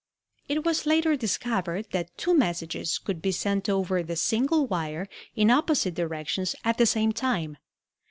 [0.49, 5.51] It was later discovered that two messages' could be sent over the single wire in
[5.51, 7.55] opposite directions at the same time.